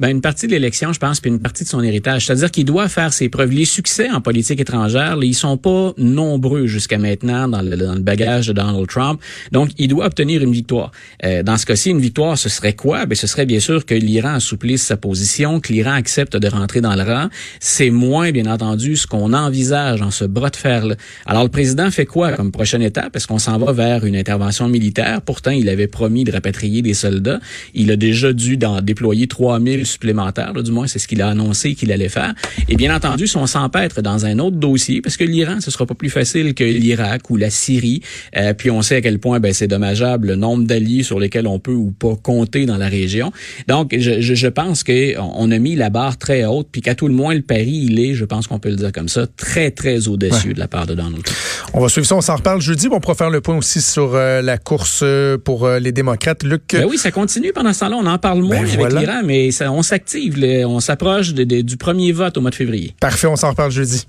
Ben, 0.00 0.08
une 0.08 0.22
partie 0.22 0.46
de 0.46 0.52
l'élection, 0.52 0.94
je 0.94 0.98
pense, 0.98 1.20
puis 1.20 1.30
une 1.30 1.40
partie 1.40 1.62
de 1.62 1.68
son 1.68 1.82
héritage. 1.82 2.24
C'est-à-dire 2.24 2.50
qu'il 2.50 2.64
doit 2.64 2.88
faire 2.88 3.12
ses 3.12 3.28
preuves. 3.28 3.50
Les 3.50 3.66
succès 3.66 4.10
en 4.10 4.22
politique 4.22 4.58
étrangère, 4.58 5.18
ils 5.20 5.34
sont 5.34 5.58
pas 5.58 5.92
nombreux 5.98 6.66
jusqu'à 6.66 6.96
maintenant 6.96 7.48
dans 7.48 7.60
le, 7.60 7.76
dans 7.76 8.00
bagage 8.00 8.46
de 8.46 8.54
Donald 8.54 8.86
Trump. 8.88 9.20
Donc, 9.52 9.68
il 9.76 9.88
doit 9.88 10.06
obtenir 10.06 10.42
une 10.42 10.52
victoire. 10.52 10.90
Euh, 11.24 11.42
dans 11.42 11.58
ce 11.58 11.66
cas-ci, 11.66 11.90
une 11.90 12.00
victoire, 12.00 12.38
ce 12.38 12.48
serait 12.48 12.72
quoi? 12.72 13.04
Ben, 13.04 13.14
ce 13.14 13.26
serait 13.26 13.44
bien 13.44 13.60
sûr 13.60 13.84
que 13.84 13.94
l'Iran 13.94 14.36
assouplisse 14.36 14.82
sa 14.82 14.96
position, 14.96 15.60
que 15.60 15.70
l'Iran 15.70 15.92
accepte 15.92 16.34
de 16.34 16.48
rentrer 16.48 16.80
dans 16.80 16.94
le 16.94 17.02
rang. 17.02 17.28
C'est 17.60 17.90
moins, 17.90 18.30
bien 18.30 18.46
entendu, 18.46 18.96
ce 18.96 19.06
qu'on 19.06 19.34
envisage 19.34 20.00
en 20.00 20.10
ce 20.10 20.24
bras 20.24 20.48
de 20.48 20.56
fer-là. 20.56 20.94
Alors, 21.26 21.42
le 21.42 21.50
président 21.50 21.90
fait 21.90 22.06
quoi 22.06 22.32
comme 22.32 22.52
prochaine 22.52 22.80
étape? 22.80 23.16
Est-ce 23.16 23.26
qu'on 23.26 23.38
s'en 23.38 23.58
va 23.58 23.72
vers 23.72 24.06
une 24.06 24.16
intervention 24.16 24.66
militaire? 24.66 25.20
Pourtant, 25.20 25.50
il 25.50 25.68
avait 25.68 25.88
promis 25.88 26.24
de 26.24 26.32
rapatrier 26.32 26.80
des 26.80 26.94
soldats. 26.94 27.40
Il 27.74 27.90
a 27.90 27.96
déjà 27.96 28.32
dû 28.32 28.56
d'en 28.56 28.80
déployer 28.80 29.26
3000 29.26 29.89
supplémentaire, 29.90 30.52
du 30.52 30.70
moins 30.70 30.86
c'est 30.86 30.98
ce 30.98 31.08
qu'il 31.08 31.22
a 31.22 31.28
annoncé 31.28 31.74
qu'il 31.74 31.92
allait 31.92 32.08
faire. 32.08 32.34
Et 32.68 32.76
bien 32.76 32.94
entendu, 32.94 33.26
si 33.26 33.36
on 33.36 33.46
s'empêtre 33.46 34.02
dans 34.02 34.26
un 34.26 34.38
autre 34.38 34.56
dossier, 34.56 35.00
parce 35.00 35.16
que 35.16 35.24
l'Iran, 35.24 35.60
ce 35.60 35.70
sera 35.70 35.86
pas 35.86 35.94
plus 35.94 36.10
facile 36.10 36.54
que 36.54 36.64
l'Irak 36.64 37.30
ou 37.30 37.36
la 37.36 37.50
Syrie, 37.50 38.02
euh, 38.36 38.54
puis 38.54 38.70
on 38.70 38.82
sait 38.82 38.96
à 38.96 39.00
quel 39.00 39.18
point 39.18 39.40
ben, 39.40 39.52
c'est 39.52 39.66
dommageable 39.66 40.28
le 40.28 40.36
nombre 40.36 40.64
d'alliés 40.64 41.02
sur 41.02 41.18
lesquels 41.18 41.46
on 41.46 41.58
peut 41.58 41.72
ou 41.72 41.90
pas 41.90 42.16
compter 42.22 42.66
dans 42.66 42.76
la 42.76 42.88
région. 42.88 43.32
Donc, 43.68 43.94
je, 43.96 44.20
je, 44.20 44.34
je 44.34 44.46
pense 44.46 44.84
qu'on 44.84 45.50
a 45.50 45.58
mis 45.58 45.74
la 45.76 45.90
barre 45.90 46.18
très 46.18 46.44
haute, 46.44 46.68
puis 46.70 46.80
qu'à 46.80 46.94
tout 46.94 47.08
le 47.08 47.14
moins, 47.14 47.34
le 47.34 47.42
pari, 47.42 47.86
il 47.88 48.00
est, 48.00 48.14
je 48.14 48.24
pense 48.24 48.46
qu'on 48.46 48.58
peut 48.58 48.70
le 48.70 48.76
dire 48.76 48.92
comme 48.92 49.08
ça, 49.08 49.26
très, 49.36 49.70
très 49.70 50.08
au-dessus 50.08 50.54
de 50.54 50.58
la 50.58 50.68
part 50.68 50.86
de 50.86 50.94
Donald 50.94 51.22
Trump. 51.22 51.38
On 51.74 51.80
va 51.80 51.88
suivre 51.88 52.06
ça, 52.06 52.16
on 52.16 52.20
s'en 52.20 52.36
reparle 52.36 52.60
jeudi. 52.60 52.88
on 52.90 53.00
pourra 53.00 53.14
faire 53.14 53.30
le 53.30 53.40
point 53.40 53.56
aussi 53.56 53.80
sur 53.80 54.14
euh, 54.14 54.42
la 54.42 54.58
course 54.58 55.00
euh, 55.02 55.38
pour 55.38 55.68
les 55.68 55.92
démocrates. 55.92 56.42
Luc? 56.42 56.62
Ben 56.72 56.86
oui, 56.88 56.98
ça 56.98 57.10
continue 57.10 57.52
pendant 57.52 57.72
ce 57.72 57.80
temps-là. 57.80 57.96
On 57.96 58.06
en 58.06 58.18
parle 58.18 58.42
moins 58.42 58.62
ben 58.62 58.80
avec 58.80 58.98
l'Iran, 58.98 59.20
mais 59.24 59.50
ça, 59.50 59.70
on 59.72 59.79
s'active. 59.82 60.36
On 60.66 60.80
s'approche 60.80 61.32
du 61.34 61.76
premier 61.76 62.12
vote 62.12 62.36
au 62.36 62.40
mois 62.40 62.50
de 62.50 62.56
février. 62.56 62.94
Parfait, 63.00 63.26
on 63.26 63.36
s'en 63.36 63.50
reparle 63.50 63.70
jeudi. 63.70 64.06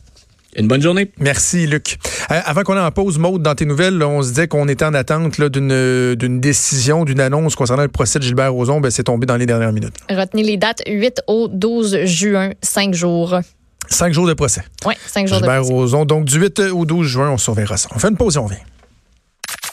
Une 0.58 0.68
bonne 0.68 0.82
journée. 0.82 1.10
Merci, 1.18 1.66
Luc. 1.66 1.98
Euh, 2.30 2.40
avant 2.44 2.64
qu'on 2.64 2.76
ait 2.76 2.82
en 2.82 2.92
pause, 2.92 3.18
Maude, 3.18 3.42
dans 3.42 3.56
tes 3.56 3.66
nouvelles, 3.66 4.04
on 4.04 4.22
se 4.22 4.30
disait 4.30 4.48
qu'on 4.50 4.68
était 4.68 4.84
en 4.84 4.94
attente 4.94 5.40
d'une 5.40 6.40
décision, 6.42 7.06
d'une 7.06 7.22
annonce 7.22 7.56
concernant 7.56 7.84
le 7.84 7.88
procès 7.88 8.20
de 8.20 8.24
Gilbert 8.26 8.52
Rozon. 8.54 8.82
Ben, 8.82 8.92
c'est 8.92 9.04
tombé 9.04 9.26
dans 9.26 9.38
les 9.38 9.46
dernières 9.46 9.72
minutes. 9.72 9.96
Retenez 10.10 10.44
les 10.44 10.58
dates 10.58 10.82
8 10.88 11.22
au 11.28 11.48
12 11.48 12.04
juin, 12.04 12.52
cinq 12.62 12.94
jours. 12.94 13.40
Cinq 13.88 14.14
jours 14.14 14.28
de 14.28 14.34
procès. 14.34 14.62
Oui, 14.86 14.94
cinq 15.08 15.28
jours 15.28 15.38
Gilbert 15.38 15.62
de 15.62 15.68
procès. 15.68 15.74
Rozon. 15.74 16.06
Donc, 16.06 16.26
du 16.26 16.38
8 16.38 16.60
au 16.74 16.86
12 16.86 17.08
juin, 17.08 17.30
on 17.32 17.38
surveillera 17.38 17.78
ça. 17.78 17.88
On 17.96 18.00
fait 18.00 18.10
une 18.10 18.18
pause 18.18 18.36
et 18.36 18.40
on 18.40 18.48
vient. 18.48 18.58